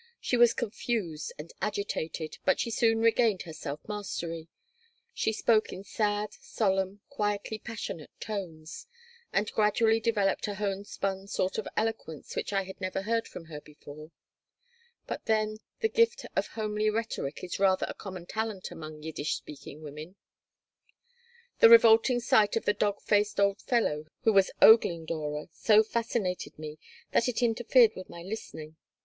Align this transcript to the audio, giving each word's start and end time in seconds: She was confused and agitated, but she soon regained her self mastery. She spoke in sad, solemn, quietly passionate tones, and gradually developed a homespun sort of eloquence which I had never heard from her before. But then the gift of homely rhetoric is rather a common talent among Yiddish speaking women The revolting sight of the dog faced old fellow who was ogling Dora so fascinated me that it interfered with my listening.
She 0.19 0.35
was 0.35 0.55
confused 0.55 1.31
and 1.37 1.53
agitated, 1.61 2.39
but 2.43 2.59
she 2.59 2.71
soon 2.71 3.01
regained 3.01 3.43
her 3.43 3.53
self 3.53 3.87
mastery. 3.87 4.47
She 5.13 5.31
spoke 5.31 5.71
in 5.71 5.83
sad, 5.83 6.33
solemn, 6.33 7.01
quietly 7.07 7.59
passionate 7.59 8.09
tones, 8.19 8.87
and 9.31 9.51
gradually 9.53 9.99
developed 9.99 10.47
a 10.47 10.55
homespun 10.55 11.27
sort 11.27 11.59
of 11.59 11.67
eloquence 11.77 12.35
which 12.35 12.51
I 12.51 12.63
had 12.63 12.81
never 12.81 13.03
heard 13.03 13.27
from 13.27 13.45
her 13.45 13.61
before. 13.61 14.09
But 15.05 15.25
then 15.27 15.57
the 15.81 15.87
gift 15.89 16.25
of 16.35 16.47
homely 16.47 16.89
rhetoric 16.89 17.43
is 17.43 17.59
rather 17.59 17.85
a 17.87 17.93
common 17.93 18.25
talent 18.25 18.71
among 18.71 19.03
Yiddish 19.03 19.35
speaking 19.35 19.83
women 19.83 20.15
The 21.59 21.69
revolting 21.69 22.19
sight 22.21 22.55
of 22.55 22.65
the 22.65 22.73
dog 22.73 23.01
faced 23.01 23.39
old 23.39 23.61
fellow 23.61 24.05
who 24.23 24.33
was 24.33 24.49
ogling 24.63 25.05
Dora 25.05 25.49
so 25.51 25.83
fascinated 25.83 26.57
me 26.57 26.79
that 27.11 27.27
it 27.29 27.43
interfered 27.43 27.95
with 27.95 28.09
my 28.09 28.23
listening. 28.23 28.77